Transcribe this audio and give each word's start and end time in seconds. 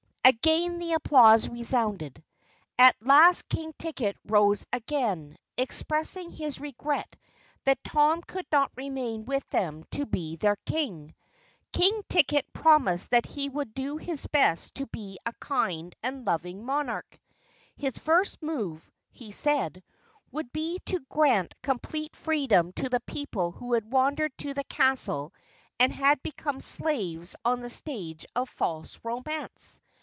Again 0.23 0.77
the 0.77 0.93
applause 0.93 1.49
resounded. 1.49 2.23
At 2.77 2.95
last 3.01 3.49
King 3.49 3.73
Ticket 3.79 4.15
rose 4.23 4.67
again, 4.71 5.35
expressing 5.57 6.29
his 6.31 6.59
regret 6.59 7.17
that 7.65 7.83
Tom 7.83 8.21
could 8.21 8.45
not 8.51 8.71
remain 8.75 9.25
with 9.25 9.45
them 9.49 9.83
to 9.89 10.05
be 10.05 10.35
their 10.35 10.57
King. 10.57 11.15
King 11.73 12.03
Ticket 12.07 12.45
promised 12.53 13.09
that 13.09 13.25
he 13.25 13.49
would 13.49 13.73
do 13.73 13.97
his 13.97 14.27
best 14.27 14.75
to 14.75 14.85
be 14.85 15.17
a 15.25 15.33
kind 15.33 15.93
and 16.03 16.23
loving 16.25 16.63
monarch. 16.63 17.19
His 17.75 17.97
first 17.97 18.43
move, 18.43 18.89
he 19.09 19.31
said, 19.31 19.83
would 20.31 20.53
be 20.53 20.77
to 20.85 20.99
grant 21.09 21.55
complete 21.63 22.15
freedom 22.15 22.73
to 22.73 22.89
the 22.89 23.01
people 23.01 23.51
who 23.53 23.73
had 23.73 23.91
wandered 23.91 24.37
to 24.37 24.53
the 24.53 24.63
castle 24.65 25.33
and 25.79 25.91
had 25.91 26.21
become 26.21 26.61
slaves 26.61 27.35
on 27.43 27.61
the 27.61 27.71
Stage 27.71 28.25
of 28.35 28.49
False 28.49 28.99
Romance. 29.03 29.79